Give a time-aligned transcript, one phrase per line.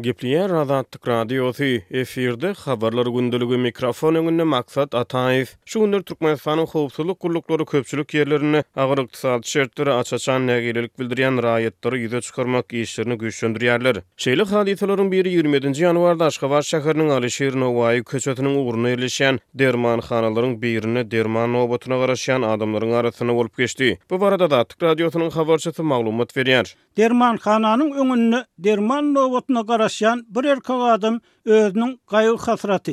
[0.00, 5.56] Gepliyen Razatlık Radyosu efirde xabarlar gündülügü mikrofon önünde maksat atayız.
[5.66, 12.20] Şu gündür Türkmenistan'ın xoğusuluk kullukları köpçülük yerlerini ağır iktisat şertleri açaçan nəgililik bildiriyen rayetleri yüze
[12.20, 13.96] çıkarmak işlerini güçlendiriyerler.
[14.16, 15.82] Şeyli hadiselerin biri 27.
[15.82, 22.92] yanvarda Aşkavar Şehirinin Alişir Novayi köçetinin uğruna erleşen derman xanaların birine derman nobotuna qarışyan adamların
[22.92, 23.98] arasını olup geçti.
[24.10, 26.74] Bu arada da Atlık Radyosu'nun xabarçası mağlumat veriyer.
[26.96, 32.92] Derman xananın önünü derman nobotuna qarışyan uğraşan bir erkek adam özünün gayıl hasratı.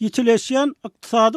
[0.00, 0.74] Yitileşen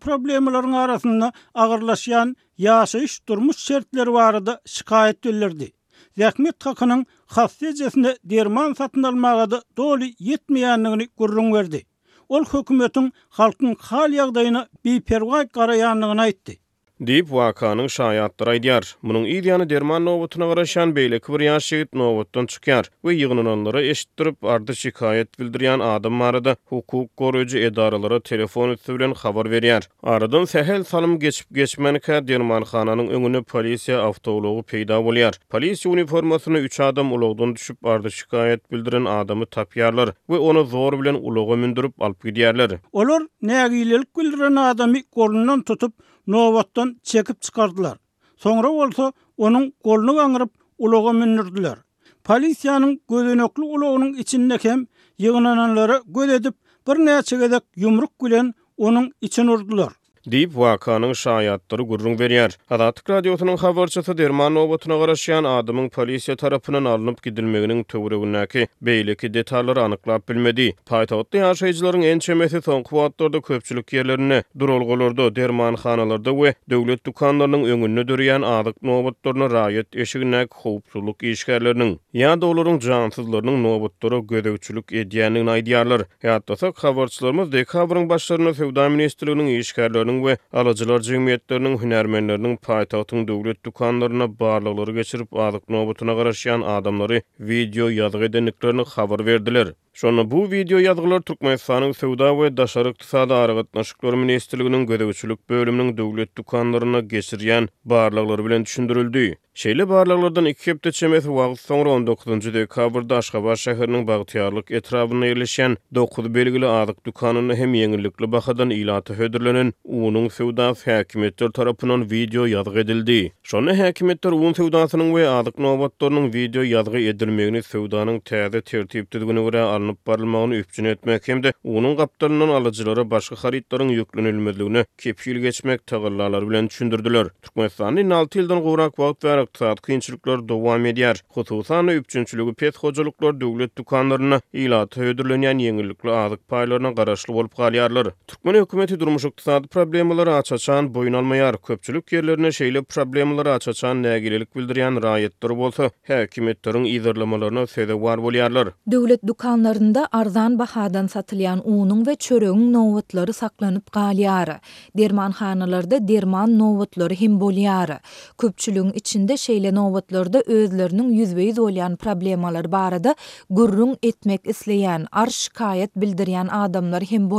[0.00, 5.72] problemlerin arasında ağırlaşan yaşayış durmuş şertleri vardı da şikayet dillirdi.
[6.18, 11.86] Zekmet takının hasiyecesinde derman satın almağı da dolu yetmeyenliğini verdi.
[12.28, 16.59] Ol hükümetin halkın hal yağdayına bir pervay karayanlığına itti.
[17.08, 18.84] Dip wakanyň şaýatdyr aýdýar.
[19.08, 24.72] Munyň ideýany derman nowatyna garaşan beýlek bir ýaş ýigit nowatdan çykýar we ýygnanlary eşitdirip ardy
[24.80, 29.88] şikayet bildirýän adam barada hukuk goraýjy edaralara telefon üçin bilen habar berýär.
[30.02, 35.38] Aradan sehel salym geçip geçmänkä derman hananyň öňüne polisiýa awtologu peýda bolýar.
[35.56, 41.14] Polisiýa uniformasyny üç adam ulagdan düşüp ardy şikayet bildirän adamy tapýarlar we onu zor bilen
[41.30, 42.76] ulagy mündürip alyp gidýärler.
[42.92, 45.94] Olar näge ýelik bildirän adamy gorundan tutup
[46.26, 47.98] Novotdan çekip çıkardılar.
[48.36, 51.78] Sonra olsa onun kolunu vangırıp uloğa minnirdiler.
[52.24, 54.86] Polisiyanın gözünöklü uloğunun içinde kem
[55.18, 56.54] yığınananları göz edip
[56.88, 59.92] bir neçigedek yumruk gülen onun için urdular.
[60.28, 62.52] Dip wakanyň şaýatdyry gurrun berýär.
[62.70, 70.28] Adatyk radiosynyň habarçysy Derman Obatyna garaşýan adamyň polisiýa tarapynyň alınıp gidilmeginiň töwregindäki beýleki detallary anyklap
[70.28, 70.66] bilmedi.
[70.90, 78.04] Paýtagtda ýaşaýjylaryň en çemesi soň kwatdarda köpçülük ýerlerini, durulgolarda, derman hanalarda we döwlet dukanlarynyň öňünde
[78.12, 85.48] durýan adyk nobatlaryny raýat eşigine howpsuzlyk işgärleriniň, ýa-da olaryň jansyzlarynyň nobatlary gödäwçülük aydiyarlar.
[85.56, 86.00] aýdýarlar.
[86.22, 90.32] Ýa-da habarçylarymyz dekabryň başlaryna Fevda ministrliginiň ýaşaýanlaryň we
[90.62, 97.22] alajylar jemgyýetleriniň hünärmenleriniň paýtagtyň döwlet dukanlaryna barlyklary geçirip alyk nobutuna garaşýan adamlary
[97.52, 99.72] video ýazgy denikleriniň habar berdiler.
[99.94, 105.96] Şonu bu video yadgılar Türkmen sanyny sowda we daşary ykdysady aragatna şükür ministrliginiň gödewçilik bölüminiň
[105.96, 109.38] döwlet dükanlaryna geçirýän barlyklary bilen düşündirildi.
[109.54, 116.66] Şeýle barlyklardan 2 hepde çemet wagt 19-njy dekabrda Aşgabat şäheriniň bagtyarlyk etrabyna ýerleşen 9 belgili
[116.66, 123.32] adyk dükanyny hem ýeňillikli bakadan ilata hödürlenen uwunyň sowda häkimetleri tarapynyň video ýadga edildi.
[123.42, 130.06] Şonu häkimetler uwun sowdasynyň we adyk nobatlarynyň video ýadga edilmegini sowdanyň täze tertipdigini görä alınıp
[130.06, 136.68] barılmağını üpçün etmek hem de onun kaptalının alıcılara başka haritların yüklenilmediğini kepil geçmek tağırlarlar bilen
[136.68, 137.26] düşündürdüler.
[137.42, 141.22] Türkmenistan'ın 6 yıldan kurak vaat ve iktisat kıyınçılıklar devam ediyar.
[141.28, 148.08] Kutusan üpçünçülüğü pet hocalıklar devlet dükkanlarına ilata ödürlenen yenilikli azık paylarına garaşlı olup galiyarlar.
[148.26, 151.62] Türkmen hükümeti durmuş iktisat problemları açaçan boyun almayar.
[151.62, 158.68] Köpçülük yerlerine şeyle problemları açaçan nagililik bildiriyen rayetleri bolsa, hekimetlerin izirlamalarına sede var bolyarlar.
[158.86, 164.56] Devlet dükkanlar ýanlarynda arzan bahadan satylýan unyň we çöregiň nowatlary saklanyp galýary.
[164.98, 167.98] Dermanhanalarda derman nowatlary hem bolýary.
[168.38, 173.14] Köpçüligiň içinde şeýle nowatlarda özleriniň ýüzbeýiz bolýan problemalar barada
[173.50, 177.30] gurrun etmek isleýän, ar şikayet bildirýän adamlar hem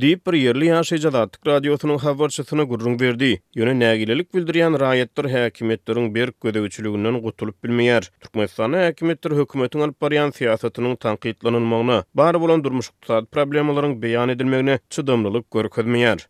[0.00, 3.28] Diýip bir ýerli ýaşaýjy zatyk radiosynyň habarçysyna gurrun berdi.
[3.60, 8.08] Ýöne nägilelik bildirýän raýatlar häkimetleriň bir gödäwçiliginden gutulyp bilmeýär.
[8.24, 15.50] Türkmenistan häkimetleri hökümetiň alyp barýan siýasatynyň tanqidlanylmagyna, bar bolan durmuş iqtisadi beyan beýan edilmegine çydamlylyk
[15.58, 16.28] görkezmeýär.